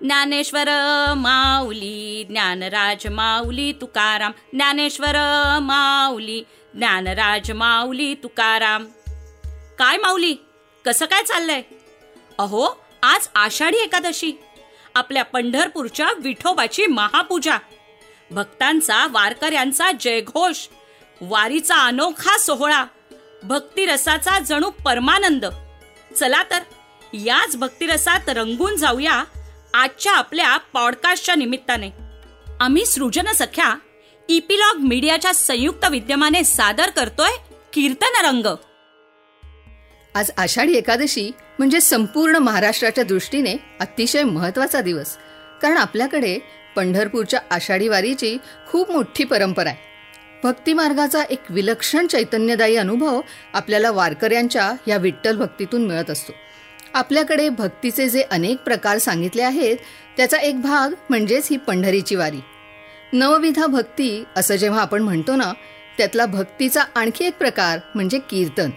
[0.00, 0.64] ज्ञानेश्वर
[1.16, 4.32] माऊली ज्ञानराज माऊली तुकाराम.
[4.52, 5.16] ज्ञानेश्वर
[5.62, 6.42] माऊली
[6.74, 8.84] ज्ञानराज माऊली तुकाराम.
[9.78, 10.34] काय माऊली
[10.84, 11.62] कसं काय चाललंय?
[12.38, 14.32] अहो आज आषाढी एकादशी.
[14.98, 17.58] आपल्या पंढरपूरच्या विठोबाची महापूजा.
[18.30, 20.66] भक्तांचा वारकऱ्यांचा जयघोष
[21.20, 22.84] वारीचा अनोखा सोहळा
[23.42, 25.46] भक्तिरसाचा जणू परमानंद.
[26.16, 26.58] चला तर
[27.12, 29.24] याच भक्तिरसात रंगून जाऊया
[29.74, 31.90] आजच्या आपल्या पॉडकास्टच्या निमित्ताने.
[32.60, 33.74] आम्ही सृजन सख्या
[34.28, 37.30] इपिलॉग मीडियाच्या संयुक्त विद्यमाने सादर करतोय
[37.72, 38.46] कीर्तन रंग.
[40.14, 45.16] आज आषाढी एकादशी म्हणजे संपूर्ण महाराष्ट्राच्या दृष्टीने अतिशय महत्त्वाचा दिवस.
[45.62, 46.38] कारण आपल्याकडे
[46.76, 49.86] पंढरपूरच्या आषाढी वारीची खूप मोठी परंपरा आहे.
[50.44, 53.20] भक्तिमार्गाचा एक विलक्षण चैतन्यदायी अनुभव
[53.52, 56.32] आपल्याला वारकऱ्यांच्या या विठ्ठल भक्तीतून मिळत असतो.
[56.94, 59.76] आपल्याकडे भक्तीचे जे अनेक प्रकार सांगितले आहेत
[60.16, 62.40] त्याचा एक भाग म्हणजेच ही पंढरीची वारी.
[63.12, 65.52] नवविधा भक्ती असं जेव्हा आपण म्हणतो ना
[65.98, 68.70] त्यातला भक्तीचा आणखी एक प्रकार म्हणजे कीर्तन.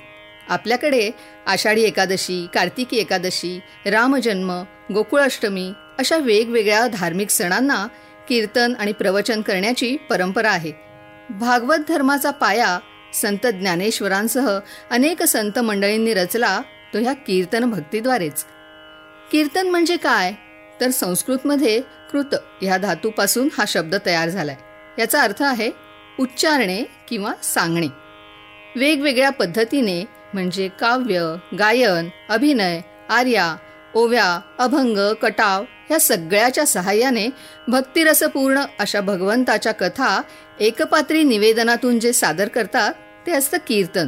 [0.52, 1.12] आपल्याकडे
[1.48, 4.64] आषाढी एकादशी कार्तिकी एकादशी रामजन्म
[4.94, 7.88] गोकुळाष्टमी अशा वेगवेगळ्या धार्मिक सणांना
[8.30, 10.72] कीर्तन आणि प्रवचन करण्याची परंपरा आहे.
[11.30, 12.80] भागवत धर्माचा पाया
[13.14, 14.60] संत ज्ञानेश्वरांसह
[14.92, 16.62] अनेक संत मंडळींनी रचला
[16.94, 18.46] तो ह्या कीर्तन भक्तीद्वारेच.
[19.32, 20.34] कीर्तन म्हणजे काय?
[20.82, 24.56] तर संस्कृतमध्ये कृत ह्या धातूपासून हा शब्द तयार झालाय.
[25.00, 25.72] याचा अर्थ आहे
[26.20, 27.88] उच्चारणे किंवा सांगणे.
[28.76, 33.56] वेगवेगळ्या पद्धतीने म्हणजे काव्य गायन अभिनय आर्या
[33.96, 37.30] ओव्या अभंग कटाव ह्या सगळ्याच्या सहाय्याने
[37.68, 40.22] भक्तिरसपूर्ण अशा भगवंताच्या कथा
[40.60, 42.94] एकपात्री निवेदनातून जे सादर करतात
[43.28, 44.08] ते असतं कीर्तन.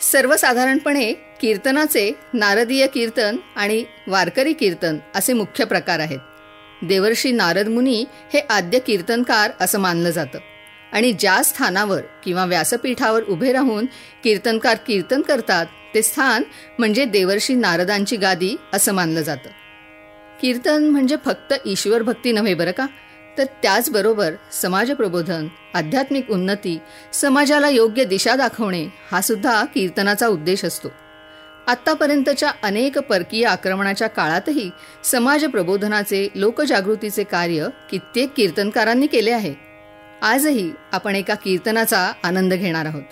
[0.00, 6.18] सर्वसाधारणपणे कीर्तनाचे नारदीय कीर्तन आणि वारकरी कीर्तन असे मुख्य प्रकार आहेत.
[6.82, 10.38] देवर्षी नारद मुनी हे आद्य कीर्तनकार असं मानलं जातं.
[10.92, 13.86] आणि ज्या स्थानावर किंवा व्यासपीठावर उभे राहून
[14.24, 16.42] कीर्तनकार कीर्तन करतात ते स्थान
[16.78, 19.50] म्हणजे देवर्षी नारदांची गादी असं मानलं जातं.
[20.40, 22.86] कीर्तन म्हणजे फक्त ईश्वर भक्ती नव्हे बरं का?
[23.38, 26.78] तर त्याचबरोबर समाज प्रबोधन आध्यात्मिक उन्नती
[27.12, 30.88] समाजाला योग्य दिशा दाखवणे हा सुद्धा कीर्तनाचा उद्देश असतो.
[31.66, 34.70] आत्तापर्यंतच्या अनेक परकीय आक्रमणाच्या काळातही
[35.04, 39.65] समाज प्रबोधनाचे लोकजागृतीचे कार्य कित्येक कीर्तनकारांनी केले आहे.
[40.22, 43.02] आजही आपण एका कीर्तनाचा आनंद घेणार आहोत.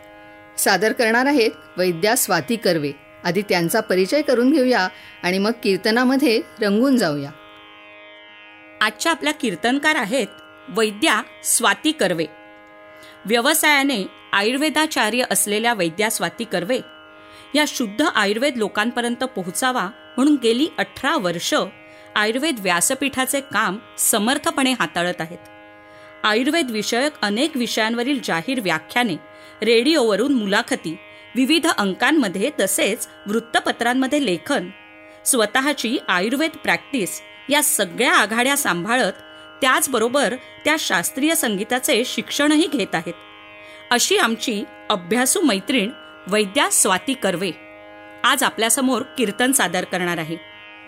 [0.61, 2.93] सादर करणार आहेत वैद्या स्वाती कर्वे.
[3.25, 4.89] आधी त्यांचा परिचय करून घेऊया
[5.23, 7.31] आणि मग कीर्तनामध्ये रंगून जाऊया.
[8.81, 10.27] आजच्या आपल्या कीर्तनकार आहेत
[10.69, 12.27] वैद्या स्वाती कर्वे.
[13.27, 16.81] व्यवसायाने आयुर्वेदाचार्य असलेल्या वैद्या स्वाती कर्वे
[17.55, 21.55] या शुद्ध आयुर्वेद लोकांपर्यंत पोहोचावा म्हणून गेली अठरा वर्ष
[22.17, 25.39] आयुर्वेद व्यासपीठाचे काम समर्थपणे हाताळत आहेत.
[26.25, 29.15] आयुर्वेद विषयक अनेक विषयांवरील जाहीर व्याख्याने
[29.63, 30.97] रेडिओवरून मुलाखती
[31.35, 34.69] विविध अंकांमध्ये तसेच वृत्तपत्रांमध्ये लेखन
[35.27, 39.13] स्वतःची आयुर्वेद प्रॅक्टिस या सगळ्या आघाड्या सांभाळत
[39.61, 40.35] त्याचबरोबर
[40.65, 43.15] त्या शास्त्रीय संगीताचे शिक्षणही घेत आहेत.
[43.91, 45.91] अशी आमची अभ्यासू मैत्रीण
[46.27, 47.51] वैद्या स्वाती कर्वे
[48.25, 50.37] आज आपल्यासमोर कीर्तन सादर करणार आहे.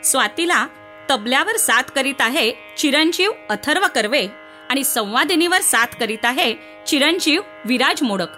[0.04, 0.66] स्वातीला
[1.10, 4.26] तबल्यावर साथ करीत आहे चिरंजीव अथर्व कर्वे.
[4.70, 6.54] आणि संवादिनीवर साथ करीत आहे
[6.86, 8.28] चिरंजीव विराज मोडक.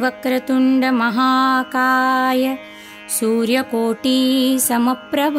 [0.01, 2.57] वक्रतुण्डमहाकाय
[3.09, 5.35] सूर्यकोटिसमप्रभ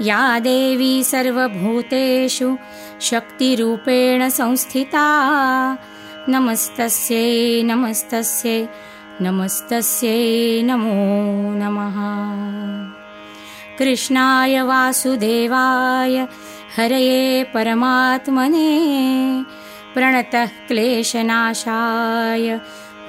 [0.00, 2.56] या देवी सर्वभूतेषु
[3.00, 5.06] शक्तिरूपेण संस्थिता।
[6.28, 8.66] नमस्तस्यै नमस्तस्यै
[9.20, 12.95] नमस्तस्यै नमो नमः
[13.78, 16.16] कृष्णाय वासुदेवाय
[16.76, 18.70] हरये परमात्मने
[19.94, 22.48] प्रणतः क्लेशनाशाय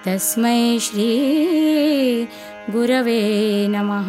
[0.06, 2.28] तस्मै श्री
[2.70, 4.08] गुरवे नमः।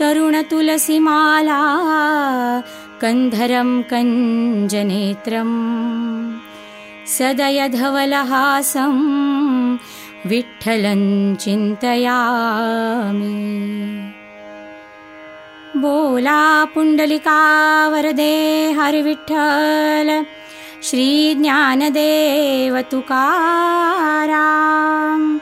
[0.00, 1.60] तरुणतुलसीमाला
[3.02, 5.50] कन्धरं कञ्जनेत्रं।
[7.06, 8.94] सदयधवलहासं
[10.28, 13.54] विठ्ठलं चिन्तयामि।
[15.76, 20.22] बोला पुण्डलिका वरदे हरिविठ्ठल
[20.82, 25.38] श्रीज्ञानदेव तुकाराम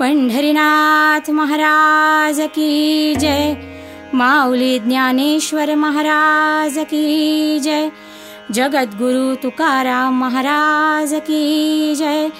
[0.00, 3.56] पंढरीनाथ महाराज की जय
[4.14, 7.90] माऊली ज्ञानेश्वर महाराज की जय
[8.50, 12.30] जगद्गुरु तुकाराम महाराज की जय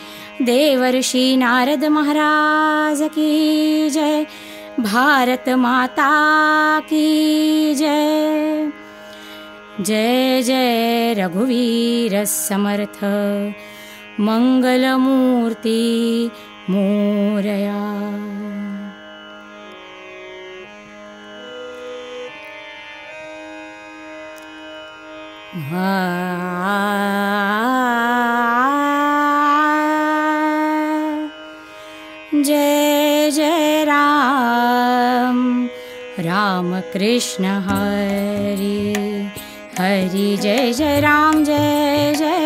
[0.42, 4.26] देवर्षि नारद महाराज की जय
[4.80, 6.10] भारत माता
[6.80, 8.72] की जय।
[9.80, 13.04] जय जय रघुवीर समर्थ
[14.20, 15.80] मङ्गलमूर्ति
[16.70, 17.76] मोरया।
[32.34, 35.68] जय जय राम।
[36.18, 38.94] राम कृष्ण हरि।
[39.78, 42.45] हरि जय जय राम। जय जय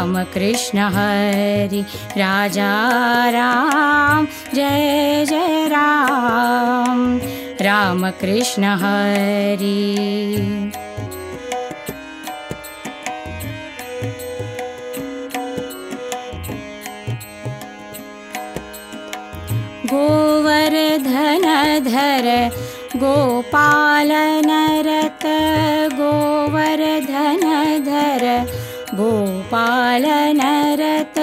[0.00, 1.84] रामकृष्ण हरि
[2.16, 7.20] राजा राम जय जय राम।
[7.60, 10.72] रामकृष्ण हरि।
[19.86, 20.98] गोवर
[21.84, 22.50] धर
[22.96, 25.22] गोपालनरत
[25.94, 26.29] गो
[29.50, 31.18] गोपालनरत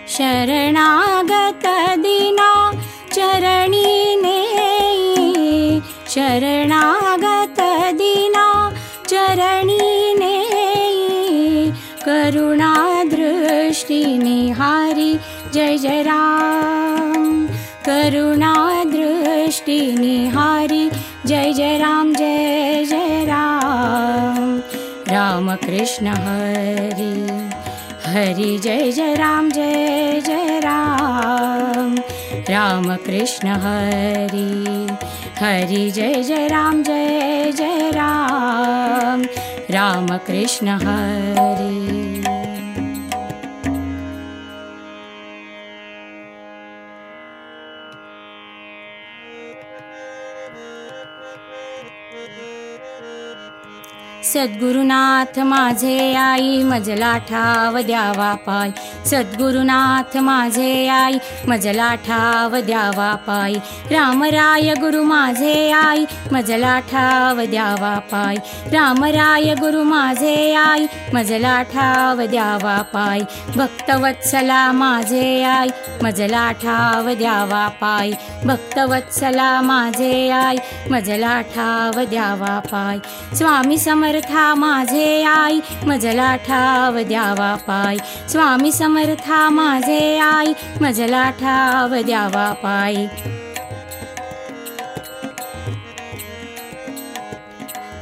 [0.09, 1.67] शरणागत
[1.99, 2.73] दिना
[3.13, 7.06] चरणी नेई। शरणागत
[14.05, 15.19] निहारी।
[15.55, 16.03] जय जय
[18.85, 20.91] दृष्टी निहारी।
[21.27, 24.59] जय जय राम जय जय राम।
[25.09, 27.51] राम कृष्ण हरि।
[28.07, 31.97] हरि जय जय राम जय जय राम।
[32.51, 34.89] राम कृष्ण हरि।
[35.41, 39.23] हरि जय जय राम जय जय राम।
[39.71, 42.06] राम कृष्ण हरि
[54.27, 58.71] सद्गुरुनाथ माझे आई मजला ठाव द्यावा पाय
[59.07, 61.19] सद्गुरुनाथ माझे आई
[61.49, 63.55] मजला ठाव द्यावा पाय
[63.91, 68.37] रामराय गुरु माझे आई मजला ठाव द्यावा पाय
[68.73, 73.21] रामराय गुरु माझे आई मजला ठाव द्यावा पाय
[73.57, 75.69] भक्तवत्सला माझे आई
[76.03, 78.11] मजला ठाव द्यावा पाय
[78.45, 80.57] भक्तवत्सला माझे आई
[80.91, 82.99] मजला ठाव द्यावा पाय
[83.37, 83.79] स्वामी
[84.17, 87.97] समर्था माझे आई मजला ठाव द्यावा पाय.
[88.29, 92.95] स्वामी समर्था माझे आई मजला ठाव द्यावा पाय.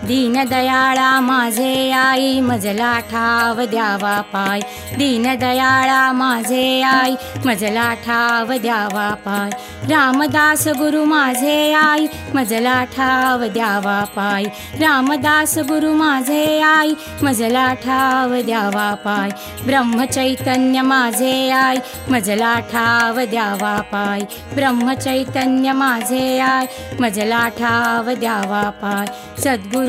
[0.06, 4.60] दीनदयाळा माझे आई मजला ठाव द्यावा पाय.
[4.96, 9.50] दीनदयाळा माझे आई मजला ठाव द्यावा पाय.
[9.90, 14.44] रामदास गुरु माझे आई मजला ठाव द्यावा पाय.
[14.80, 19.30] रामदास गुरु माझे आई मजला ठाव द्यावा पाय.
[19.66, 21.76] ब्रह्मचैतन्य माझे आई
[22.08, 24.20] मजला ठाव द्यावा पाय.
[24.54, 26.66] ब्रह्मचैतन्य माझे आई
[27.00, 29.06] मजला ठाव द्यावा पाय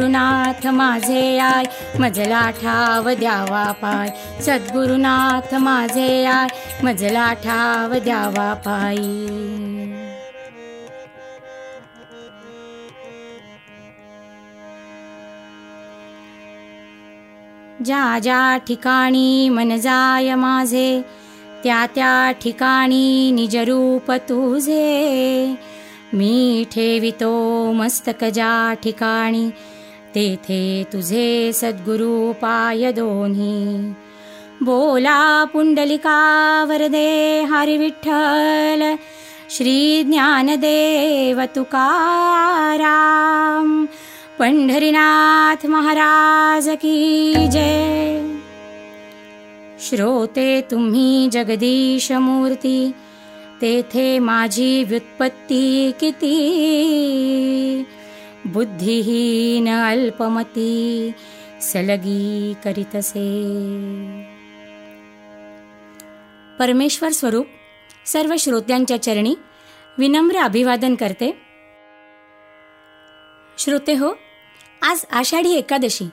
[0.05, 1.63] सद्गुरुनाथ माझे आय
[2.00, 4.09] मजला ठाव द्यावा पाय.
[4.41, 6.47] सद्गुरुनाथ माझे आय
[6.83, 9.27] मजला ठाव द्यावा पायी.
[17.85, 21.01] ज्या ज्या ठिकाणी मन जाय माझे
[21.63, 25.55] त्या त्या ठिकाणी निजरूप तुझे.
[26.13, 27.31] मी ठेवितो
[27.71, 29.50] मस्तक ज्या ठिकाणी
[30.15, 33.93] तेथे तुझे सद्गुरु पाय दोन्ही.
[34.63, 38.98] बोला पुंडलिका वरदे हरी विठ्ठल
[39.50, 43.88] श्री ज्ञानदेव तुकाराम
[44.39, 48.36] पंढरीनाथ महाराज की जय.
[49.81, 52.93] श्रोते तुम्ही जगदीश मूर्ती
[53.62, 56.36] तेथे माझी व्युत्पत्ती किती
[58.45, 61.11] बुद्धिहीन अल्पमती
[61.61, 63.25] सलगी करीतसे
[66.59, 67.45] परमेश्वर स्वरूप
[68.05, 69.35] सर्व श्रोत्यांच्या चरणी
[69.97, 71.37] विनम्र अभिवादन करते.
[73.57, 74.13] श्रोते हो
[74.81, 76.05] आज आषाढी एकादशी.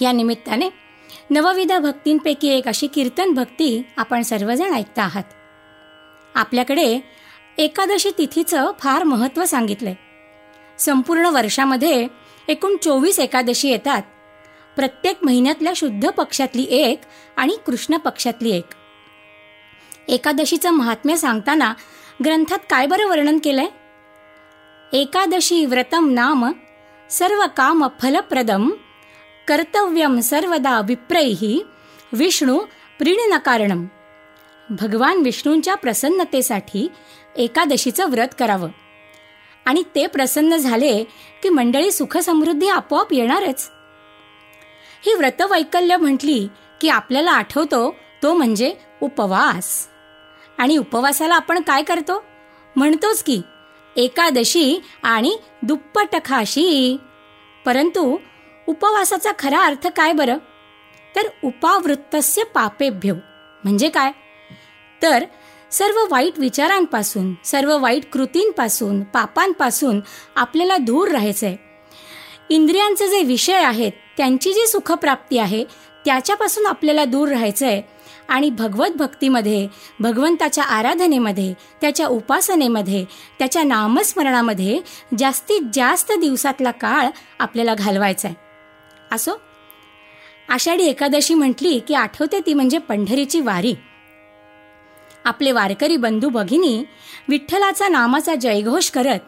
[0.00, 0.70] या निमित्ताने
[1.30, 5.24] नवविध भक्तींपैकी एक अशी कीर्तन भक्ती आपण सर्वजण ऐकता आहात.
[6.34, 7.00] आपल्याकडे
[7.58, 9.94] एकादशी तिथीचं फार महत्त्व सांगितलंय.
[10.78, 12.08] संपूर्ण वर्षामध्ये
[12.48, 14.02] एकूण चोवीस एकादशी येतात.
[14.76, 17.00] प्रत्येक महिन्यातल्या शुद्ध पक्षातली एक
[17.36, 18.64] आणि कृष्ण पक्षातली एक.
[20.08, 21.74] एकादशीचं महात्म्य सांगताना
[22.24, 23.66] ग्रंथात काय बरं वर्णन केलंय?
[24.92, 26.52] एकादशी व्रतम नाम
[27.10, 28.70] सर्व काम फलप्रदम
[29.48, 31.62] कर्तव्यम सर्वदा विप्रैही
[32.12, 32.58] विष्णू
[32.98, 33.86] प्रीणनकारणम.
[34.70, 36.88] भगवान विष्णूंच्या प्रसन्नतेसाठी
[37.36, 38.68] एकादशीचं व्रत करावं.
[39.66, 41.04] आणि ते प्रसन्न झाले
[41.42, 43.70] की मंडळी सुखसमृद्धी आपोआप येणारच.
[45.06, 46.48] ही व्रतवैकल्य म्हटली
[46.80, 49.88] की आपल्याला आठवतो तो म्हणजे उपवास.
[50.58, 52.24] आणि उपवासाला आपण काय करतो?
[52.76, 53.40] म्हणतोच की
[53.96, 56.96] एकादशी आणि दुप्पट खाशी
[57.66, 58.16] परंतु
[58.66, 60.38] उपवासाचा खरा अर्थ काय बरं?
[61.16, 63.14] तर उपावृत्तस्य पापेभ्यो.
[63.64, 64.12] म्हणजे काय?
[65.02, 65.24] तर
[65.78, 70.00] सर्व वाईट विचारांपासून सर्व वाईट कृतींपासून पापांपासून
[70.36, 71.56] आपल्याला दूर राहायचंय.
[72.48, 75.64] इंद्रियांचे जे विषय आहेत त्यांची जी सुखप्राप्ती आहे
[76.04, 77.80] त्याच्यापासून आपल्याला दूर राहायचंय.
[78.28, 79.68] आणि भगवत भक्तीमध्ये
[80.00, 83.04] भगवंताच्या आराधनेमध्ये त्याच्या उपासनेमध्ये
[83.38, 84.80] त्याच्या नामस्मरणामध्ये
[85.18, 88.36] जास्तीत जास्त दिवसातला काळ आपल्याला घालवायचा आहे
[89.12, 89.40] असो?
[90.48, 93.74] आषाढी एकादशी म्हटली की आठवते ती म्हणजे पंढरीची वारी.
[95.26, 96.84] आपले वारकरी बंधू भगिनी
[97.28, 99.18] विठ्ठलाचा नामाचा जयघोष करत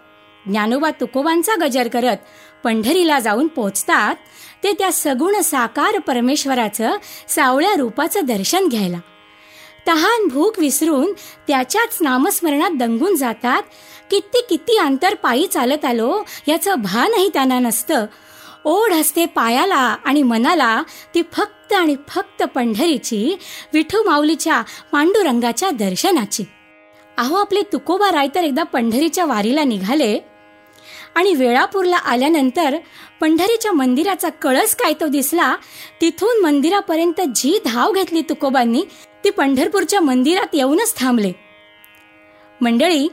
[0.46, 2.16] ज्ञानोबा तुकोबांचा गजर करत
[2.64, 4.14] पंढरीला जाऊन पोचतात
[4.64, 6.96] ते त्या सगुण साकार परमेश्वराचं
[7.28, 8.98] सावळ्या रूपाचं दर्शन घ्यायला.
[9.86, 11.12] तहान भूक विसरून
[11.48, 13.62] त्याच्याच नामस्मरणात दंगून जातात
[14.10, 18.06] किती किती अंतर पायी चालत आलो याचं भानही त्यांना नसतं.
[18.64, 20.82] ओढ असते पायाला आणि मनाला
[21.14, 23.36] ती फक्त आणि फक्त पंढरीची
[23.72, 24.62] विठू माऊलीच्या
[24.92, 26.44] पांडुरंगाच्या दर्शनाची.
[27.18, 30.18] अहो आपले तुकोबा राय तर एकदा पंढरीच्या वारीला निघाले
[31.14, 32.76] आणि वेळापूरला आल्यानंतर
[33.20, 35.54] पंढरीच्या मंदिराचा कळस काय तो दिसला
[36.00, 38.84] तिथून मंदिरापर्यंत जी धाव घेतली तुकोबांनी
[39.24, 41.32] ती पंढरपूरच्या मंदिरात येऊनच थांबले.
[42.60, 43.08] मंडळी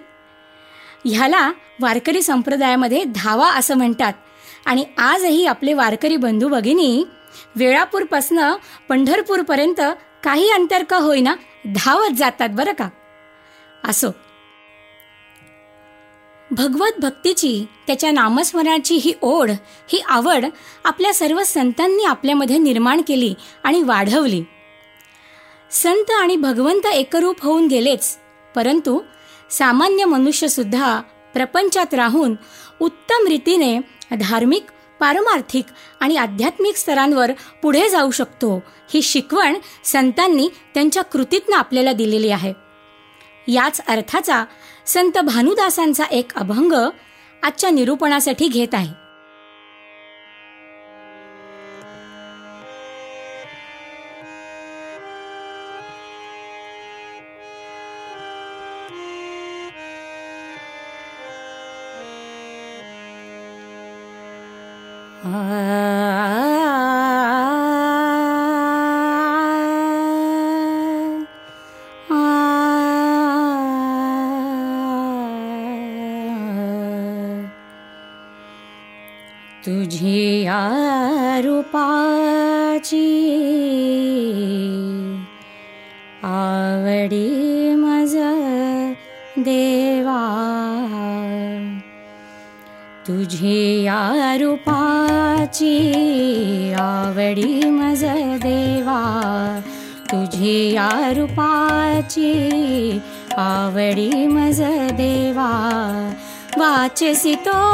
[1.06, 4.14] ह्याला वारकरी संप्रदायामध्ये धावा असं म्हणतात.
[4.66, 7.04] आणि आजही आपले वारकरी बंधू भगिनी
[7.56, 8.56] वेळापूरपासनं
[8.90, 9.82] पंढरपूरपर्यंत
[10.24, 11.36] काही अंतर का होईना
[11.76, 12.90] धावत जातात बरं का?
[13.84, 14.08] असो.
[16.52, 19.50] भगवत भक्तीची त्याच्या नामस्मरणाची ही ओढ
[19.90, 20.46] ही आवड
[20.86, 24.44] आपल्या सर्व संतांनी आपल्यामध्ये निर्माण केली आणि वाढवली.
[25.72, 28.18] संत आणि भगवंत एकरूप होऊन गेलेच
[28.56, 29.02] परंतु
[29.52, 31.02] सामान्य मनुष्यसुद्धा
[31.34, 32.36] प्रपंचात राहून
[32.80, 33.80] उत्तम रीतीने
[34.14, 34.66] धार्मिक
[35.00, 35.66] पारमार्थिक
[36.00, 37.32] आणि आध्यात्मिक स्तरांवर
[37.62, 38.64] पुढे जाऊ शकतो.
[38.94, 42.54] ही शिकवण संतांनी त्यांच्या कृतीतनं आपल्याला दिलेली आहे.
[43.48, 44.46] याच अर्थाचा
[44.86, 46.74] संत भानुदासांचा एक अभंग
[47.44, 49.05] आजच्या निरूपणासाठी घेत आहे.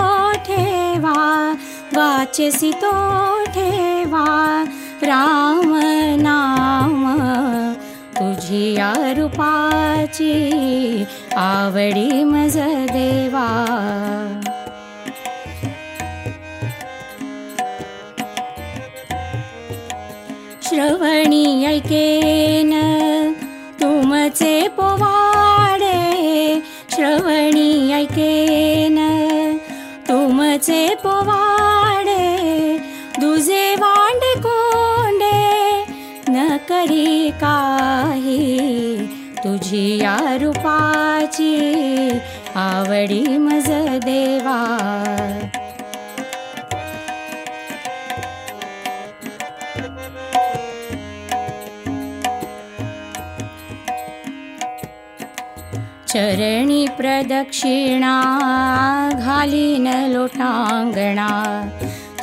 [0.02, 1.16] वाचसी तो ठेवा
[1.96, 2.92] वाचसी तो
[3.54, 4.26] ठेवा
[5.04, 5.76] राम
[6.22, 7.06] नाम
[8.18, 10.34] तुझी या रूपाची
[11.38, 12.58] आवडी मज
[12.94, 13.48] देवा.
[20.64, 22.72] श्रवणी ऐकेन
[23.82, 26.00] तुमचे पोवाडे
[26.92, 29.01] श्रवणी ऐकेन
[31.04, 32.18] पोवाडे
[33.20, 35.84] दुजे वांडे कोंडे
[36.30, 39.08] न करी काही
[39.44, 41.56] तुझी या रूपाची
[42.56, 43.70] आवडी मज
[44.06, 44.60] देवा
[56.14, 58.16] चरणी प्रदक्षिणा
[59.26, 61.28] घालीन लोटाङ्गणा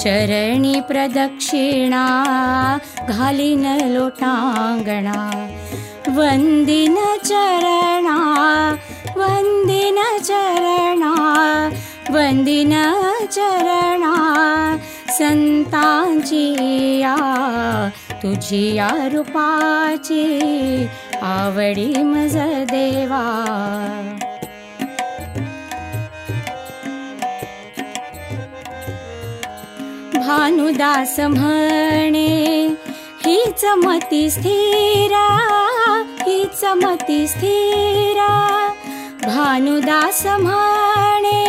[0.01, 2.05] चरणी प्रदक्षिणा
[3.09, 5.19] घालीन लोटाङ्गणा
[6.19, 8.19] वन्दिन चरणा
[9.17, 9.99] वन्दिन
[10.29, 11.15] चरणा.
[12.13, 12.71] वन्दिन
[13.33, 14.13] चरणा
[15.19, 17.17] सन्ताञ्चिया
[18.23, 20.25] तुझिया रूपाची
[21.23, 22.37] आवडी मज
[22.71, 23.23] देवा.
[30.15, 32.27] भानुदास म्हणे
[33.25, 35.27] हीच मती स्थिरा
[36.27, 38.29] हीच मती स्थिरा.
[39.25, 41.45] भानुदास म्हणे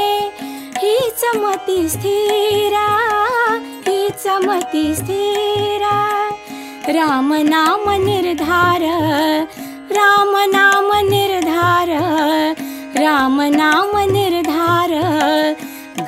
[0.78, 2.88] हीच मती स्थिरा
[3.88, 5.98] हीच मती स्थिरा
[6.96, 8.82] राम नाम निर्धार
[9.94, 11.90] राम नाम निर्धार
[12.98, 14.94] राम नाम निर्धार।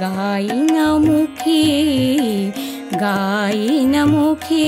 [0.01, 1.61] गायीन मुखी
[2.93, 4.65] गायीन मुखी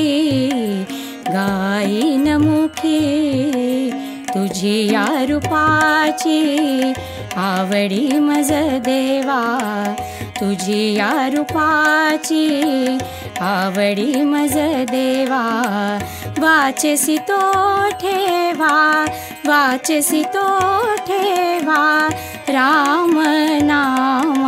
[1.30, 3.00] गायीन मुखी
[4.34, 6.42] तुझी या रूपाची
[7.48, 8.52] आवडी मज
[8.86, 9.42] देवा
[10.40, 12.46] तुझी या रूपाची
[13.42, 14.58] आवडी मज
[14.92, 15.44] देवा
[16.40, 17.40] वाचसी तो
[18.02, 19.06] ठेवा
[19.48, 20.46] वाचसी तो
[21.08, 22.10] ठेवा
[22.50, 23.20] राम
[23.64, 24.44] नाम.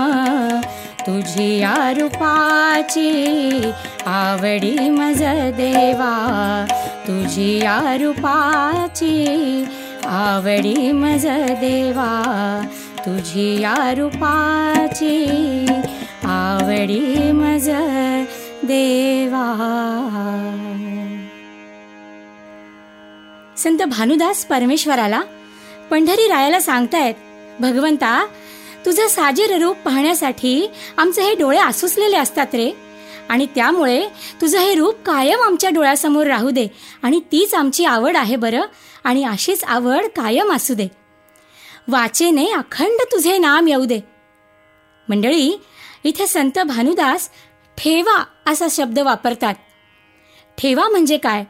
[1.08, 3.72] तुझी या रूपाची
[4.06, 5.22] आवडी मज
[5.58, 6.14] देवा
[7.08, 9.66] तुझी या रूपाची
[10.06, 11.26] आवडी मज
[11.62, 12.10] देवा
[13.06, 15.26] तुझी या रूपाची
[16.24, 17.70] आवडी मज
[18.64, 19.46] देवा.
[23.58, 25.22] संत भानुदास परमेश्वराला
[25.92, 28.26] पंढरी रायाला सांगतायत भगवंता
[28.86, 32.72] तुझं साजेर रूप पाहण्यासाठी आमचे हे डोळे आसुसलेले असतात रे.
[33.30, 34.08] आणि त्यामुळे
[34.42, 36.68] तुझं हे रूप कायम आमच्या डोळ्यासमोर राहू दे
[37.04, 38.62] आणि तीच आमची आवड आहे बरं
[39.04, 41.05] आणि अशीच आवड कायम असू दे.
[41.88, 44.00] वाचेने अखंड तुझे नाम येऊ दे
[45.10, 45.58] मंडळी
[46.04, 47.30] इथे संत भानुदास
[47.78, 49.54] ठेवा असा शब्द वापरतात.
[50.58, 51.44] ठेवा म्हणजे काय?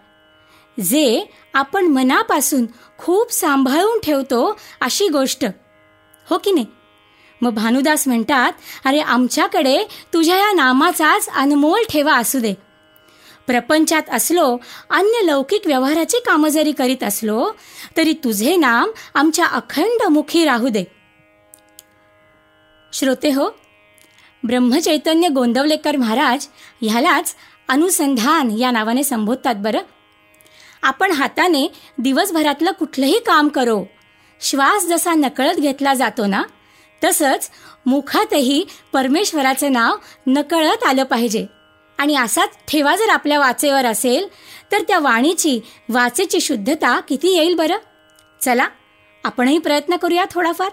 [0.78, 2.66] जे आपण मनापासून
[2.98, 5.46] खूप सांभाळून ठेवतो अशी गोष्ट.
[6.30, 6.66] हो की नाही?
[7.42, 8.52] मग भानुदास म्हणतात
[8.86, 12.65] अरे आमच्याकडे तुझ्या या नामाचाच अनमोल ठेवा असू दे.
[13.48, 14.46] प्रपंचात असलो
[14.90, 17.52] अन्य लौकिक व्यवहाराची कामं जरी करीत असलो
[17.98, 20.84] तरी तुझे नाम आमच्या अखंड मुखी राहू दे.
[22.94, 23.50] श्रोते हो
[24.44, 26.48] ब्रह्मचैतन्य गोंदवलेकर महाराज
[26.82, 27.36] ह्यालाच
[27.70, 29.82] अनुसंधान या नावाने संबोधतात बरं.
[30.84, 33.84] आपण हाताने दिवसभरातलं कुठलंही काम करो
[34.42, 36.44] श्वास जसा नकळत घेतला जातो ना
[37.02, 37.50] तसंच
[37.86, 39.96] मुखातही परमेश्वराचं नाव
[40.28, 41.46] नकळत आलं पाहिजे.
[41.98, 44.28] आणि असाच ठेवा जर आपल्या वाचेवर असेल
[44.72, 47.78] तर त्या वाणीची वाचेची शुद्धता किती येईल बरं?
[48.42, 48.68] चला
[49.24, 50.70] आपणही प्रयत्न करूया थोडाफार.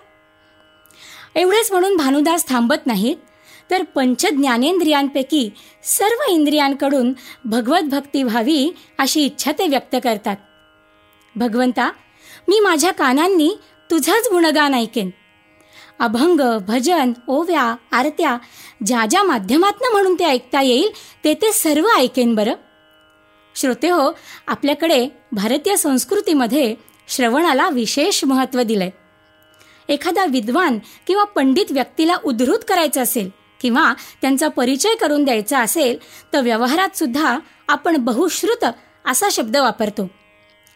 [1.34, 3.16] एवढेच म्हणून भानुदास थांबत नाहीत
[3.70, 5.50] तर पंच ज्ञानेंद्रियांपैकी
[5.84, 7.12] सर्व इंद्रियांकडून
[7.44, 10.36] भगवत भक्ती व्हावी अशी इच्छा ते व्यक्त करतात.
[11.36, 11.90] भगवंता
[12.48, 13.54] मी माझ्या कानांनी
[13.90, 15.10] तुझंच गुणगान ऐकेन.
[16.02, 18.38] अभंग भजन ओव्या आरत्या
[18.86, 20.88] ज्या ज्या माध्यमातनं म्हणून ते ऐकता येईल
[21.24, 22.54] ते ते सर्व ऐकेन बरं.
[23.54, 24.12] श्रोते हो
[24.46, 26.74] आपल्याकडे भारतीय संस्कृतीमध्ये
[27.08, 28.90] श्रवणाला विशेष महत्त्व दिलंय.
[29.88, 35.98] एखादा विद्वान किंवा पंडित व्यक्तीला उद्धृत करायचं असेल किंवा त्यांचा परिचय करून द्यायचा असेल
[36.32, 37.38] तर व्यवहारात सुद्धा
[37.68, 38.64] आपण बहुश्रुत
[39.06, 40.10] असा शब्द वापरतो.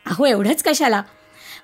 [0.06, 1.02] अहो एवढंच कशाला?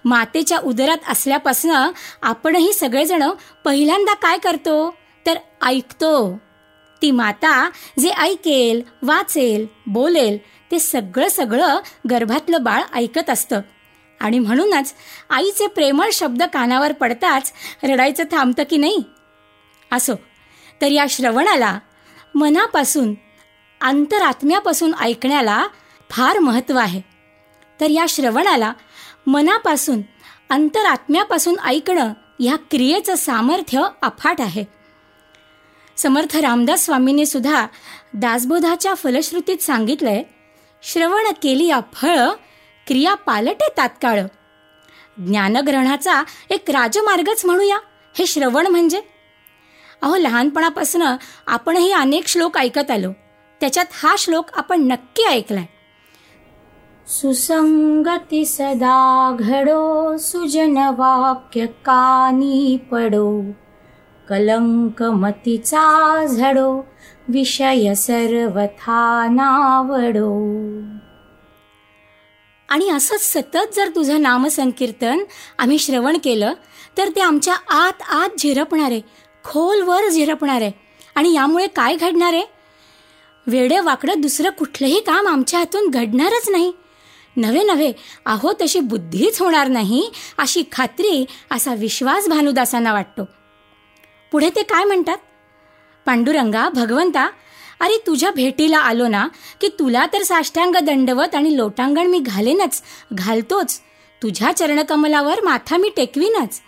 [0.04, 1.90] मातेच्या उदरात असल्यापासनं
[2.22, 3.30] आपणही सगळेजण
[3.64, 4.94] पहिल्यांदा काय करतो?
[5.26, 6.38] तर ऐकतो.
[7.02, 10.38] ती माता जे ऐकेल वाचेल बोलेल
[10.70, 11.78] ते सगळं सगळं
[12.10, 13.60] गर्भातलं बाळ ऐकत असतं.
[14.20, 14.94] आणि म्हणूनच
[15.30, 17.52] आईचे प्रेमळ शब्द कानावर पडताच
[17.84, 18.98] रडायचं थांबतं की नाही?
[19.92, 20.12] असो
[20.80, 21.78] तर या श्रवणाला
[22.34, 23.14] मनापासून
[23.80, 25.66] अंतरात्म्यापासून ऐकण्याला
[26.10, 27.00] फार महत्त्व आहे.
[27.80, 28.72] तर या श्रवणाला
[29.26, 30.00] मनापासून
[30.50, 34.64] अंतरात्म्यापासून ऐकणं ह्या क्रियेचं सामर्थ्य अफाट आहे.
[35.96, 37.66] समर्थ रामदास स्वामींनी सुद्धा
[38.14, 40.22] दासबोधाच्या फलश्रुतीत सांगितलंय
[40.82, 42.18] श्रवण केली या फळ
[42.86, 44.20] क्रिया पालटे तात्काळ.
[45.18, 47.78] ज्ञानग्रहणाचा एक राजमार्गच म्हणूया
[48.18, 49.02] हे श्रवण म्हणजे.
[50.02, 51.02] अहो लहानपणापासून
[51.46, 53.12] आपणही अनेक श्लोक ऐकत आलो.
[53.60, 55.66] त्याच्यात हा श्लोक आपण नक्की ऐकलाय.
[57.06, 63.42] सुसंगती सदा घडो सुजन वाक्य कानी पडो।
[64.28, 65.82] कलंक मतीचा
[66.26, 66.70] झडो
[67.28, 70.30] विषय सर्वथा नावडो।
[72.68, 75.22] आणि असंच सतत जर तुझं नामसंकीर्तन
[75.58, 76.52] आम्ही श्रवण केलं
[76.98, 79.00] तर ते आमच्या आत आत झिरपणार आहे
[79.44, 80.62] खोलवर झिरपणार.
[80.62, 80.72] आहे
[81.14, 82.32] आणि यामुळे काय घडणार?
[82.32, 82.44] आहे
[83.46, 86.72] वेडे वाकडं दुसरं कुठलंही काम आमच्या हातून घडणारच नाही.
[87.36, 87.92] नव्हे नव्हे.
[88.26, 93.28] अहो तशी बुद्धीच होणार नाही अशी खात्री असा विश्वास भानुदासांना वाटतो.
[94.32, 95.16] पुढे ते काय म्हणतात?
[96.06, 97.30] पांडुरंगा भगवंता
[97.80, 99.28] अरे तुझ्या भेटीला आलो ना
[99.60, 103.80] की तुला तर साष्टांग दंडवत आणि लोटांगण मी घालेनच घालतोच.
[104.22, 106.60] तुझ्या चरणकमलावर माथा मी टेकवीनच.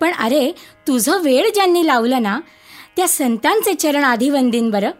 [0.00, 0.52] पण अरे
[0.86, 2.40] तुझं वेळ ज्यांनी लावलं ना
[2.96, 4.90] त्या संतांचे चरण आधी वंदीन बरं.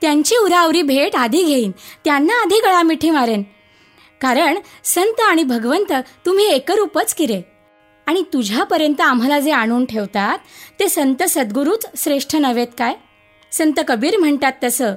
[0.00, 1.70] त्यांची उरावरी भेट आधी घेईन
[2.04, 3.42] त्यांना आधी गळा मिठी मारेन.
[4.24, 5.92] कारण संत आणि भगवंत
[6.26, 7.40] तुम्ही एकरूपच किरे.
[8.06, 10.38] आणि तुझ्यापर्यंत आम्हाला जे आणून ठेवतात
[10.80, 12.94] ते संत सद्गुरूच श्रेष्ठ नव्हेत काय?
[13.52, 14.94] संत कबीर म्हणतात तसं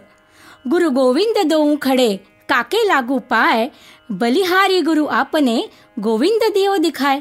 [0.72, 2.18] गुरु गोविंद दोऊ खडे
[2.50, 3.68] काके लागू पाय
[4.10, 5.70] बलिहारी गुरु आपने
[6.04, 7.20] गोविंद देव दिखाय.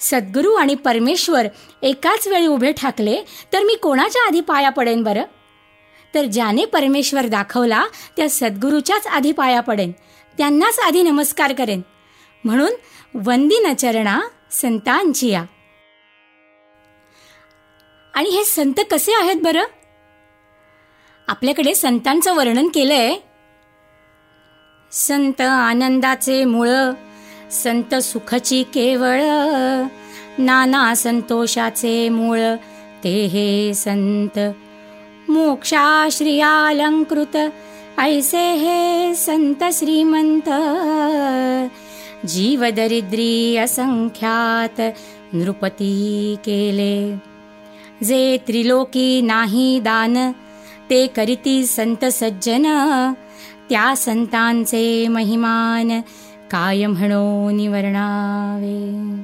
[0.00, 1.46] सद्गुरू आणि परमेश्वर
[1.82, 3.22] एकाच वेळी उभे ठाकले
[3.52, 5.22] तर मी कोणाच्या आधी पाया पडेन बरं?
[6.16, 7.84] तर ज्याने परमेश्वर दाखवला
[8.16, 9.92] त्या सद्गुरूच्याच आधी पाया पडेन.
[10.38, 11.80] त्यांनाच आधी नमस्कार करेन.
[12.44, 12.72] म्हणून
[13.14, 15.44] वंदिन चरणा संतांची या
[18.14, 19.64] आणि हे संत कसे आहेत बरं?
[21.28, 23.16] आपल्याकडे संतांचं वर्णन केलंय.
[24.92, 26.70] संत आनंदाचे मूळ
[27.50, 29.20] संत सुखची केवळ
[30.38, 32.40] नाना संतोषाचे मूळ
[33.04, 34.38] ते हे संत.
[35.28, 37.52] मोक्षाश्रियालंकृत।
[37.98, 40.48] ऐसे हे संत श्रीमंत।
[42.26, 44.80] जीव दरिद्री असंख्यात
[45.32, 47.16] नृपती केले।
[48.04, 50.32] जे त्रिलोकी नाही दान
[50.90, 52.66] ते करीती संत सज्जन।
[53.70, 56.00] त्या संतांचे महिमान
[56.50, 59.22] काय म्हणो निवर्णावे।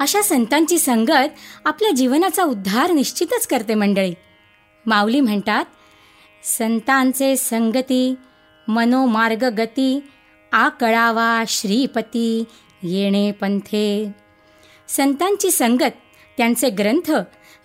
[0.00, 1.28] अशा संतांची संगत
[1.64, 4.14] आपल्या जीवनाचा उद्धार निश्चितच करते मंडळी।
[4.86, 5.64] माऊली म्हणतात
[6.44, 8.14] संतांचे संगती
[8.68, 10.00] मनोमार्ग गती
[10.52, 12.44] आकळावा श्रीपती
[12.82, 14.14] येणे पंथे.
[14.88, 15.92] संतांची संगत
[16.36, 17.12] त्यांचे ग्रंथ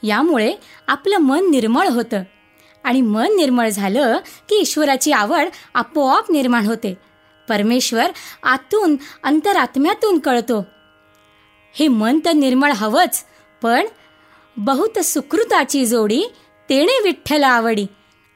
[0.03, 0.53] यामुळे
[0.87, 2.23] आपलं मन निर्मळ होतं.
[2.83, 4.17] आणि मन निर्मळ झालं
[4.49, 6.97] की ईश्वराची आवड आपोआप निर्माण होते.
[7.49, 8.11] परमेश्वर
[8.43, 10.65] आतून अंतरात्म्यातून कळतो.
[11.73, 13.25] हे मन तर निर्मळ हवंच
[13.61, 13.85] पण
[14.57, 16.23] बहुत सुकृताची जोडी
[16.69, 17.85] तेणे विठ्ठल आवडी.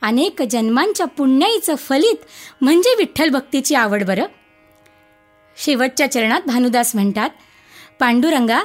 [0.01, 2.25] अनेक जन्मांच्या पुण्याईचं फलित
[2.61, 4.25] म्हणजे विठ्ठल भक्तीची आवड बरं.
[5.57, 7.29] शेवटच्या चरणात भानुदास म्हणतात
[7.99, 8.59] पांडुरंगा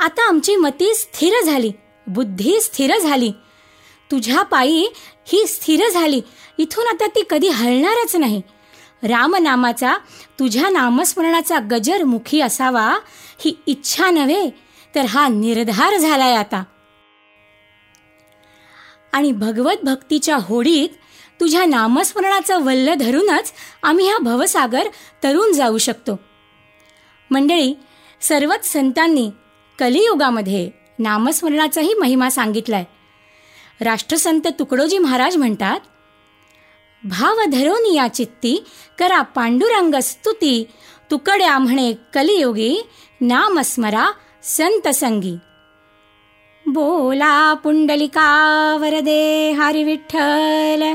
[0.00, 1.72] आता आमची मती स्थिर झाली
[2.06, 3.32] बुद्धी स्थिर झाली.
[4.10, 4.88] तुझ्या पायी
[5.26, 6.20] ही स्थिर झाली
[6.58, 8.42] इथून आता ती कधी हलणारच नाही.
[9.02, 9.96] रामनामाचा
[10.38, 12.88] तुझ्या नामस्मरणाचा गजर मुखी असावा
[13.44, 14.50] ही इच्छा नव्हे
[14.94, 16.62] तर हा निर्धार झालाय आता.
[19.12, 20.88] आणि भगवत भक्तीच्या होडीत
[21.40, 24.88] तुझ्या नामस्मरणाचं वल्ल धरूनच आम्ही हा भवसागर
[25.24, 26.20] तरून जाऊ शकतो.
[27.30, 27.74] मंडळी
[28.20, 29.30] सर्वच संतांनी
[29.78, 32.84] कलियुगामध्ये नामस्मरणाचाही महिमा सांगितलाय.
[33.80, 35.80] राष्ट्रसंत तुकडोजी महाराज म्हणतात
[37.04, 38.64] भाव धरोनी या चित्ती
[38.98, 40.64] करा पांडुरंग स्तुती
[41.10, 42.88] तुकड्या म्हणे कलियुगी
[43.20, 44.10] नामस्मरा
[44.42, 45.36] संत संगी
[46.68, 50.94] बोला पुण्डलिका वरदे हरिविठ्ठल हरिविठल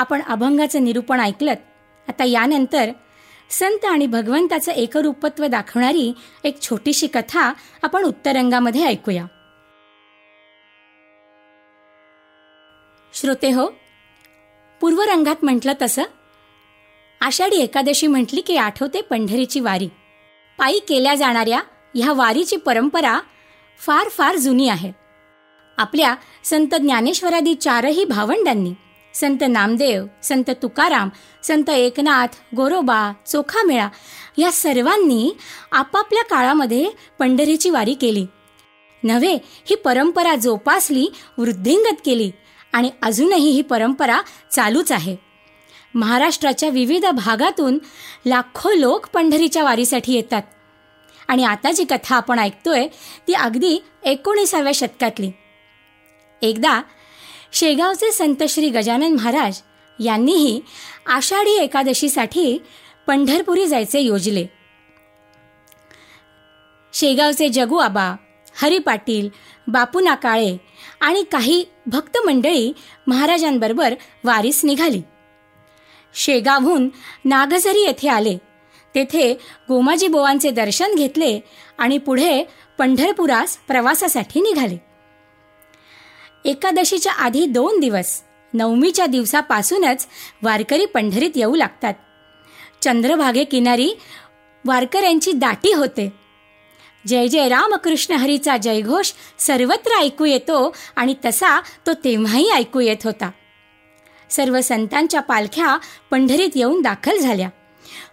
[0.00, 1.54] आपण अभंगाचं निरूपण ऐकलं
[2.08, 2.90] आता यानंतर
[3.50, 6.12] संत आणि भगवंताचं एकरूपत्व दाखवणारी
[6.44, 9.24] एक छोटीशी कथा आपण उत्तरंगामध्ये ऐकूया.
[13.14, 13.66] श्रोते हो
[14.80, 16.02] पूर्वरंगात म्हटलं तसं
[17.20, 19.88] आषाढी एकादशी म्हटली की आठवते पंढरीची वारी.
[20.58, 21.60] पायी केल्या जाणाऱ्या
[21.94, 23.20] ह्या वारीची परंपरा
[23.80, 24.92] फार फार जुनी आहे.
[25.78, 28.74] आपल्या संत ज्ञानेश्वरादी चारही भावंडांनी
[29.14, 31.08] संत नामदेव संत तुकाराम
[31.42, 33.88] संत एकनाथ गोरोबा चोखामेळा
[34.38, 35.36] या सर्वांनी
[35.72, 38.26] आपापल्या काळामध्ये पंढरीची वारी केली.
[39.02, 42.32] नव्हे ही परंपरा जोपासली वृद्धिंगत केली
[42.72, 44.20] आणि अजूनही ही परंपरा
[44.50, 45.16] चालूच आहे.
[45.94, 47.78] महाराष्ट्राच्या विविध भागातून
[48.26, 50.42] लाखो लोक पंढरीच्या वारीसाठी येतात.
[51.28, 52.86] आणि आता जी कथा आपण ऐकतोय
[53.28, 55.30] ती अगदी एकोणीसाव्या शतकातली.
[56.42, 56.80] एकदा
[57.52, 59.60] शेगावचे संत श्री गजानन महाराज
[59.98, 60.60] यांनीही
[61.06, 62.58] आषाढी एकादशीसाठी
[63.06, 64.46] पंढरपुरी जायचे योजले.
[66.92, 68.16] शेगावचे जगू आबा
[68.62, 69.28] हरी पाटील
[69.68, 70.56] बापूना काळे
[71.00, 72.72] आणि काही भक्त मंडळी
[73.06, 75.02] महाराजांबरोबर वारीस निघाली.
[76.14, 76.88] शेगावहून
[77.24, 78.36] नागझरी येथे आले.
[78.94, 79.32] तेथे
[79.68, 81.40] गोमाजी बोवांचे दर्शन घेतले
[81.78, 82.44] आणि पुढे
[82.78, 84.89] पंढरपुरास प्रवासासाठी निघाले.
[86.44, 88.22] एकादशीच्या आधी दोन दिवस
[88.54, 90.06] नवमीच्या दिवसापासूनच
[90.42, 91.94] वारकरी पंढरीत येऊ लागतात.
[92.82, 93.90] चंद्रभागे किनारी
[94.64, 96.12] वारकऱ्यांची दाटी होते.
[97.06, 103.30] जय जय रामकृष्ण हरीचा जयघोष सर्वत्र ऐकू येतो आणि तसा तो तेव्हाही ऐकू येत होता.
[104.30, 105.78] सर्व संतांच्या पालख्या
[106.10, 107.48] पंढरीत येऊन दाखल झाल्या.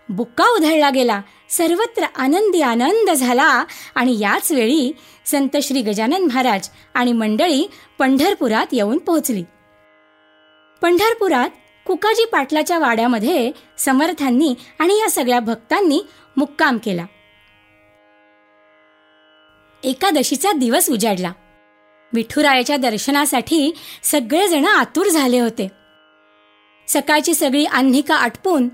[0.10, 1.22] बुक्का उधळला गेला.
[1.50, 3.66] सर्वत्र आनंदी आनंद झाला.
[3.96, 4.92] आणि याच वेळी
[5.26, 9.44] संत श्री गजानन महाराज आणि मंडळी पंढरपुरात येऊन पोहोचली.
[10.82, 11.50] पंढरपुरात
[11.88, 16.02] कुकाजी पाटलाच्या वाड्यामध्ये समर्थांनी आणि या सगळ्या भक्तांनी
[16.38, 17.06] मुक्काम केला.
[19.84, 21.32] एकादशीचा दिवस उजाडला.
[22.14, 25.72] विठुरायाच्या दर्शनासाठी सगळेजण आतुर झाले होते.
[26.88, 28.70] सकाळची सगळी आन्हिका आटपून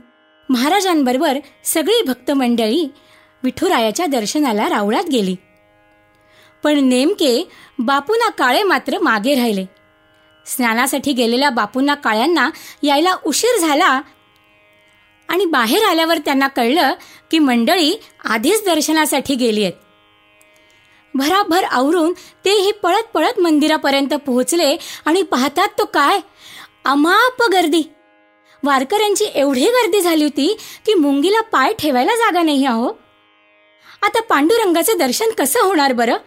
[0.49, 2.87] महाराजांबरोबर सगळी भक्त मंडळी
[3.43, 5.35] विठुरायाच्या दर्शनाला रावळात गेली.
[6.63, 7.43] पण नेमके
[7.79, 9.65] बापूना काळे मात्र मागे राहिले.
[10.45, 12.49] स्नानासाठी गेलेल्या बापूंना काळ्यांना
[12.83, 14.01] यायला उशीर झाला
[15.29, 16.93] आणि बाहेर आल्यावर त्यांना कळलं
[17.31, 19.73] की मंडळी आधीच दर्शनासाठी गेली आहेत
[21.13, 22.13] भराभर आवरून
[22.45, 24.75] तेही पळत पळत मंदिरापर्यंत पोहोचले
[25.05, 26.19] आणि पाहतात तो काय?
[26.85, 27.83] अमाप गर्दी!
[28.63, 32.91] वारकऱ्यांची एवढी गर्दी झाली होती की मुंगीला पाय ठेवायला जागा नाही आहो
[34.01, 36.17] आता पांडुरंगाचं दर्शन कसं होणार बरं?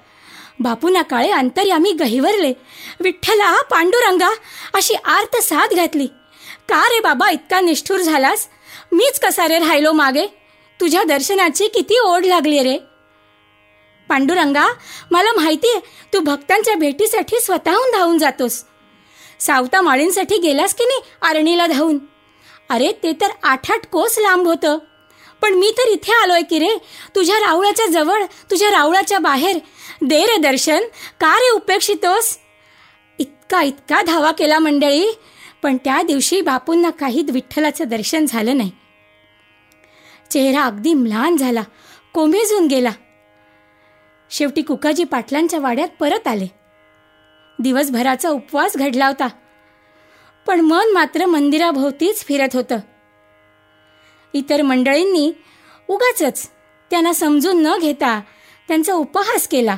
[0.60, 2.52] बापूना काळे अंतर्यामी गहिवरले.
[3.00, 4.28] विठ्ठला पांडुरंगा
[4.74, 6.06] अशी आर्त साथ घातली.
[6.68, 8.48] का रे बाबा इतका निष्ठूर झालास?
[8.92, 10.26] मीच कसा रे राहिलो मागे?
[10.80, 12.78] तुझ्या दर्शनाची किती ओढ लागली रे.
[14.08, 14.66] पांडुरंगा
[15.10, 15.80] मला माहितीये
[16.12, 18.64] तू भक्तांच्या भेटीसाठी स्वतःहून धावून जातोस.
[19.40, 21.98] सावता माळींसाठी गेलास की नाही आरणीला धावून?
[22.68, 24.78] अरे ते तर आठ आठ कोस लांब होतं.
[25.42, 26.78] पण मी तर इथे आलोय की रे.
[27.14, 29.58] तुझ्या रावळाच्या जवळ तुझ्या रावळाच्या बाहेर.
[30.02, 30.78] दे रे दर्शन.
[31.20, 32.38] का रे उपेक्षितोस?
[33.18, 35.18] इतका इतका धावा केला मंडळी.
[35.62, 38.70] पण त्या दिवशी बापूंना काही विठ्ठलाचं दर्शन झालं नाही.
[40.30, 41.62] चेहरा अगदी म्लान झाला.
[42.14, 42.90] कोमेजून गेला.
[44.30, 46.46] शेवटी कुकाजी पाटलांच्या वाड्यात परत आले.
[47.58, 49.28] दिवसभराचा उपवास घडला होता.
[50.46, 52.78] पण मन मात्र मंदिराभोवतीच फिरत होतं.
[54.34, 55.32] इतर मंडळींनी
[55.88, 56.50] उगाच
[56.90, 58.20] त्यांना समजून न घेता
[58.68, 59.76] त्यांचा उपहास केला.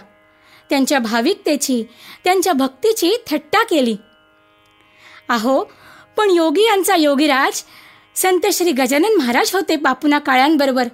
[0.71, 1.85] त्यांच्या भाविकतेची
[2.25, 3.97] त्यांच्या भक्तीची थट्टा केली.
[5.29, 5.65] आहो
[6.17, 7.63] पण योगी यांचा योगीराज
[8.15, 10.89] संत श्री गजानन महाराज होते बापुना काळ्यांबरोबर.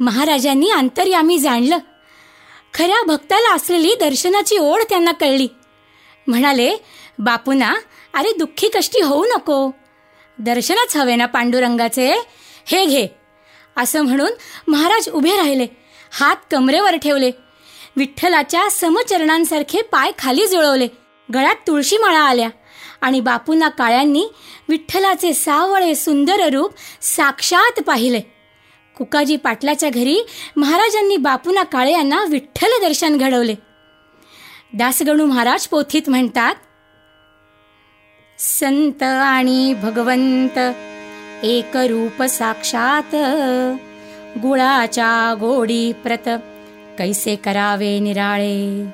[0.00, 1.78] महाराजांनी अंतर्यामी जाणलं.
[2.74, 5.48] खऱ्या भक्ताला असलेली दर्शनाची ओढ त्यांना कळली.
[6.26, 6.76] म्हणाले
[7.18, 7.74] बापूना
[8.14, 9.70] अरे दुःखी कष्टी होऊ नको.
[10.38, 12.14] दर्शनच हवे ना पांडुरंगाचे.
[12.66, 13.06] हे घे.
[13.76, 14.30] असं म्हणून
[14.68, 15.66] महाराज उभे राहिले
[16.12, 17.30] हात कमरेवर ठेवले.
[17.96, 20.88] विठ्ठलाच्या समचरणांसारखे पाय खाली जुळवले.
[21.34, 22.48] गळ्यात तुळशी माळा आल्या
[23.00, 24.26] आणि बापूंना काळ्यांनी
[24.68, 28.20] विठ्ठलाचे सावळे सुंदर रूप साक्षात पाहिले.
[28.98, 33.54] कुकाजी पाटलाच्या घरी महाराजांनी बापूना काळे यांना विठ्ठल दर्शन घडवले.
[34.76, 36.54] दासगणू महाराज पोथीत म्हणतात
[38.38, 40.58] संत आणि भगवंत
[41.42, 43.14] एक रूप साक्षात
[44.42, 46.28] गुळाच्या गोडी प्रत
[46.98, 48.84] कैसे करावे निराळे?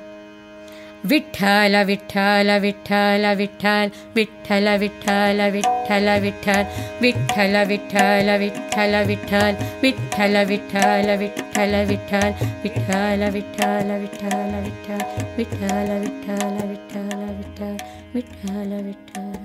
[1.07, 6.65] விட்டல விட்டல விட்டல விட்டல் விட்டல விட்டல விட்டல விட்டல்
[7.03, 12.33] விட்டல விட்டல விட்டல விட்டல் விட்டல விட்டல விட்டல விட்டல்
[12.63, 15.05] விட்டல விட்டல விட்டல விட்டல்
[15.37, 17.77] விட்டல விட்டல விட்டல விட்டல்
[18.15, 19.35] விட்டல விட்டல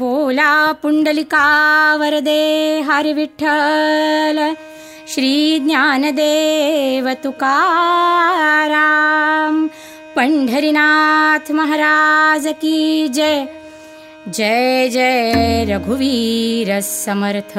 [0.00, 0.50] போலா
[0.82, 1.44] புண்டலிகா
[2.00, 2.42] வரதே
[2.88, 4.40] ஹரி விட்டல
[5.12, 8.88] श्रीज्ञानदेव तुकारा
[10.18, 13.46] पंढरीनाथ महाराज की जय.
[14.28, 17.52] जय जय रघुवीर समर्थ.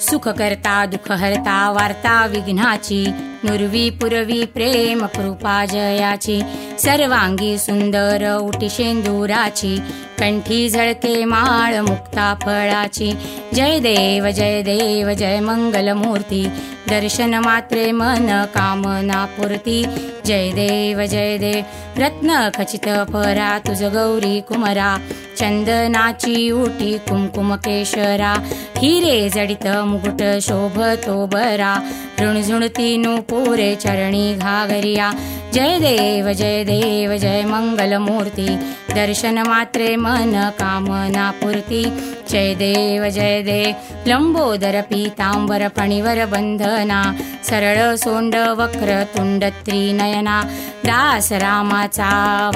[0.00, 3.06] सुख करता दुःख हरता वार्ता विघ्नाची
[3.44, 6.42] नुरवी पुरवी प्रेम कृपा जयाची.
[6.78, 9.78] सर्वांगी सुंदर उटी शेंदुराची.
[10.18, 13.12] कंठी झळके माळ मुक्ता फळाची.
[13.54, 16.48] जय देव जय देव जय मंगलमूर्ती.
[16.88, 19.84] दर्शन मात्रे मन कामना पूर्ती.
[20.24, 21.64] जय देव जय देव
[21.96, 24.98] रत्न खचित फरा तुझ गौरी कुमरा.
[25.38, 28.34] चंदनाची उटी कुमकुम केशरा.
[28.78, 31.90] हिरे जडित मुकुट शोभतो बरा.
[32.20, 32.96] ऋणझुणती
[33.30, 35.10] नुपुरे चरणी घागरिया।
[35.54, 38.46] जय देव जय देव जय मंगलमूर्ती
[38.90, 41.82] दर्शन मात्रे मन कामना पूर्ती।
[42.30, 47.00] जय देव जय देव लंबोदर पीतांबर फणीवर बंधना।
[47.44, 50.36] सरळ सोंड वक्र तुंड त्रिनयना।
[50.84, 51.32] दास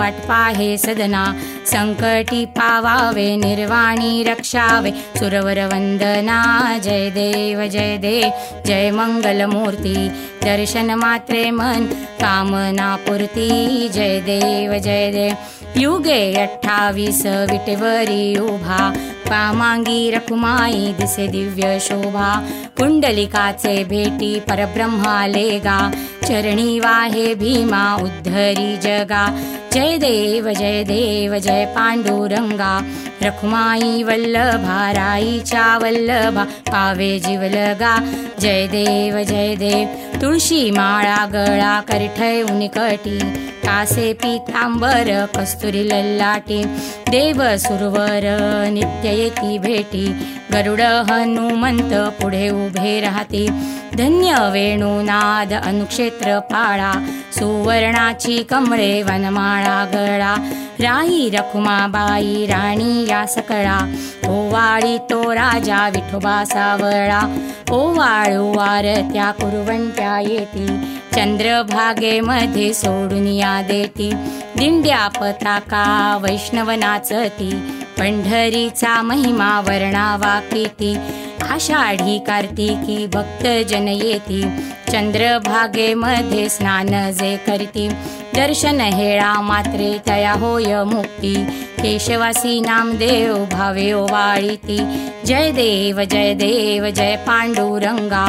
[0.00, 1.24] वाटपा हे सदना।
[1.66, 6.40] संकटी पावावे निर्वाणी रक्षावे। सुरवर वंदना।
[6.84, 8.30] जय देव जय देव
[8.66, 9.96] जय मंगलमूर्ती।
[10.44, 11.86] दर्शन मात्रे मन
[12.20, 13.48] कामना पूर्ती।
[13.88, 15.36] जय देव जय देव
[15.76, 18.88] युगे अठ्ठावीस विटेवरी उभा
[19.28, 22.34] पामांगी रखुमाई दिसे दिव्य शोभा
[22.78, 25.78] कुंडलिकाचे भेटी परब्रह्माले गा
[26.24, 29.26] चरणी वाहे भीमा उद्धरी जगा।
[29.72, 32.78] जय देव जय देव जय पांडुरंगा
[33.22, 34.90] रखुमाई वल्लभा
[36.68, 37.96] पावे जीवलगा।
[38.40, 43.18] जय देव जय देव तुळशी माळा गळा करठय उनिकटी
[43.64, 45.10] कासे पीतांबर
[45.62, 46.62] कस्तुरी लल्लाटी
[47.08, 48.24] देव सुरवर
[48.72, 50.06] नित्य येती भेटी
[50.52, 53.46] गरुड हनुमंत पुढे उभे राहते.
[53.94, 56.92] धन्य वेणुनाद अनुक्षेत्र पाळा
[57.32, 60.34] सुवर्णाची कमळे वनमाळा गळा.
[60.80, 63.78] राही रखुमाबाई राणी या सकळा
[64.28, 67.22] ओवाळी तो राजा विठोबा सावळा.
[67.70, 70.66] ओवाळू वारत्या कुरवंट्या येती
[71.14, 74.10] चंद्रभागेमध्ये सोडून या देती.
[74.62, 75.84] दिंड्या पताका
[76.22, 77.48] वैष्णव नाचती
[77.98, 80.92] पंढरीचा महिमा वर्णावा किती
[81.50, 84.42] आषाढी कार्तिकी भक्त जन येती
[84.92, 87.88] चंद्रभागेमध्ये स्नान जे करती।
[88.34, 91.34] दर्शन हेळा मात्रे तया होय मुक्ती।
[91.82, 94.78] केशवासी नामदेव भावे वाळीती।
[95.26, 98.24] जय देव जय देव जय पांडुरंगा।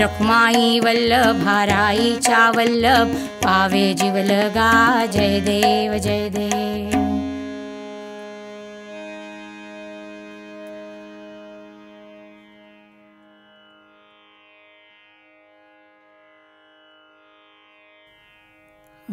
[0.00, 3.14] रखमाई वल्लभाराईच्या वल्लभ
[3.44, 7.07] पावे जीवलगा। जय देव जय देव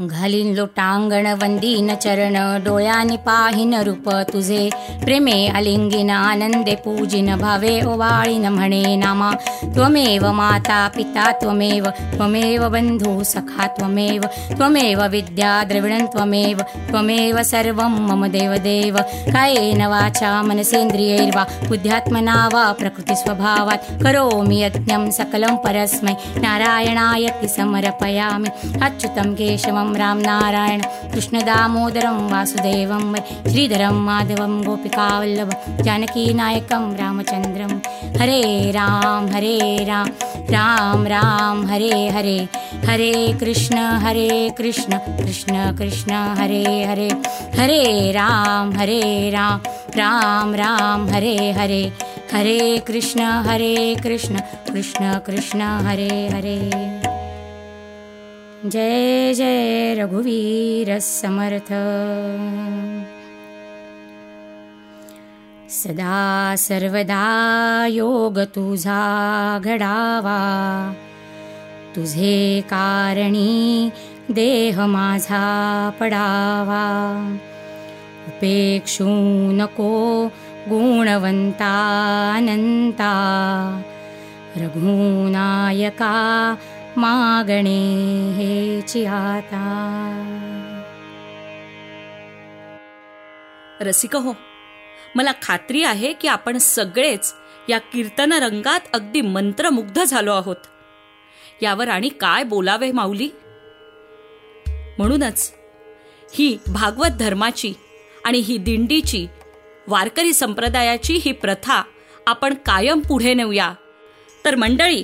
[0.08, 4.70] घालीन लोटांगण वंदीन चरण डोळ्याने पाहिन रूप तुझे.
[5.03, 9.32] प्रेमे अलिंगिन आनंदे पूजिन भावे ओवाळीन म्हणे नामा.
[9.64, 14.22] त्वमेव माता पिता त्वमेव त्वमेव बंधू सखा त्वमेव
[14.58, 16.58] त्वमेव विद्या द्रविणं त्वमेव
[16.89, 18.97] त्वमेव सर्वं मम देवदेव.
[19.34, 24.03] कायेन वाचा मनसेन्द्रियैर्वा बुद्ध्यात्मना वा प्रकृतिस्वभावात्.
[24.03, 28.49] करोमि यज्ञं सकलं परस्मै नारायणायति समर्पयामि.
[28.82, 30.81] अच्युतं केशवं राम नारायण
[31.13, 33.15] कृष्णदामोदरं वासुदेवं
[33.51, 37.71] श्रीधरं माधवं गोपिकावल्लभं जानकीनायकं रामचन्द्रं।
[38.21, 40.07] हरे राम हरे राम
[40.49, 42.37] राम राम हरे हरे।
[42.87, 47.09] हरे कृष्ण हरे कृष्ण कृष्ण कृष्ण हरे हरे।
[47.59, 49.61] हरे राम हरे राम
[49.97, 51.83] राम राम हरे हरे।
[52.33, 54.39] हरे कृष्ण हरे कृष्ण
[54.69, 57.14] कृष्ण कृष्ण हरे हरे
[58.72, 61.74] जय जय रघुवीर समर्थ।
[65.72, 70.39] सदा सर्वदा योग तुझा घडावा।
[71.95, 73.89] तुझे कारणी
[74.30, 76.86] देह माझा पडावा।
[78.28, 79.05] उपेक्षू
[79.51, 80.26] नको
[80.70, 81.74] गुणवंता
[82.38, 83.11] अनंता।
[84.57, 86.55] रघुनायका
[86.97, 87.79] मागणे
[88.31, 89.61] हे आता
[93.81, 94.33] रसिक हो
[95.15, 97.33] मला खात्री आहे की आपण सगळेच
[97.69, 100.55] या कीर्तन रंगात अगदी मंत्रमुग्ध झालो आहोत.
[101.61, 103.29] यावर आणि काय बोलावे माऊली?
[104.97, 105.53] म्हणूनच
[106.33, 107.73] ही भागवत धर्माची
[108.25, 109.27] आणि ही दिंडीची
[109.87, 111.83] वारकरी संप्रदायाची ही प्रथा
[112.27, 113.73] आपण कायम पुढे नेऊया.
[114.45, 115.03] तर मंडळी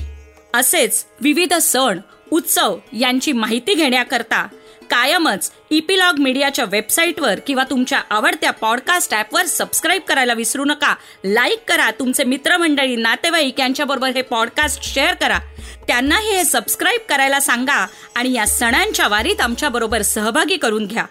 [0.54, 2.00] असेच विविध सण
[2.32, 4.48] उत्सव यांची माहिती घेण्याकरता
[4.90, 10.96] कायमच इपिलॉग मीडियाच्या वेबसाईटवर किंवा तुमच्या आवडत्या पॉडकास्ट ॲपवर सबस्क्राईब करायला विसरू नका.
[11.26, 11.92] लाईक करा.
[11.92, 15.40] तुमचे मित्रमंडळी नातेवाईक यांच्याबरोबर हे पॉडकास्ट शेअर करा.
[15.88, 21.06] त्यांनाही हे सबस्क्राईब करायला सांगा आणि या सणांच्या वारीत आमच्याबरोबर सहभागी करून घ्या.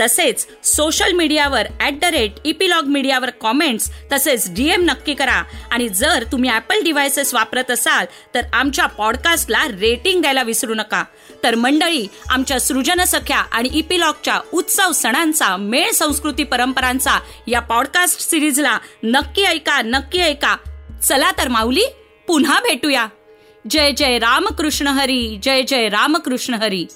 [0.00, 5.42] तसेच सोशल मीडियावर ॲट द रेट इपिलॉग मीडियावर कॉमेंट्स तसेच डीएम नक्की करा.
[5.70, 11.04] आणि जर तुम्ही ॲपल डिव्हायसेस वापरत असाल तर आमच्या पॉडकास्टला रेटिंग द्यायला विसरू नका.
[11.44, 17.18] तर मंडळी आमच्या सृजनसख्या आणि इपिलॉगच्या उत्सव सणांचा मेळ संस्कृती परंपरांचा
[17.48, 20.56] या पॉडकास्ट सिरीजला नक्की ऐका नक्की ऐका.
[21.02, 21.84] चला तर माऊली
[22.26, 23.06] पुन्हा भेटूया.
[23.70, 26.86] जय जय रामकृष्ण हरी जय जय रामकृष्ण हरी.